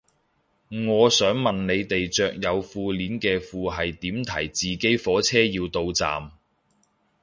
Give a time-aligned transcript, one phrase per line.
[0.89, 6.31] 我想問你哋着有褲鏈嘅褲係點提自己火車要到站